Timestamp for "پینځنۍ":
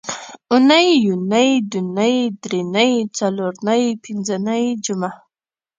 4.03-4.63